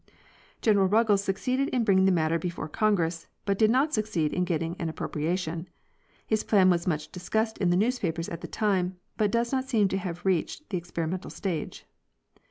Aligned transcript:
General 0.63 0.87
Ruggles 0.87 1.23
succeeded 1.23 1.67
in 1.69 1.83
bringing 1.83 2.05
the 2.05 2.11
matter 2.11 2.39
before 2.39 2.67
Con 2.67 2.93
egress, 2.93 3.27
but 3.45 3.59
did 3.59 3.69
not 3.69 3.93
succeed 3.93 4.33
in 4.33 4.45
getting 4.45 4.75
an 4.79 4.89
appropriation. 4.89 5.67
His' 6.25 6.43
plan 6.43 6.71
was 6.71 6.87
much 6.87 7.11
discussed 7.11 7.59
in 7.59 7.69
the 7.69 7.77
newspapers 7.77 8.27
at 8.27 8.41
the 8.41 8.47
time, 8.47 8.97
but. 9.15 9.25
e 9.25 9.27
does 9.33 9.51
not 9.51 9.69
seem 9.69 9.87
to 9.89 9.97
have 9.99 10.25
reached 10.25 10.71
the 10.71 10.77
experimental 10.79 11.29
stage. 11.29 11.85